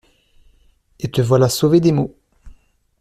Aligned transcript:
Et 0.99 1.11
te 1.11 1.21
voilà 1.21 1.47
sauvé 1.47 1.79
des 1.79 1.91
maux! 1.91 2.17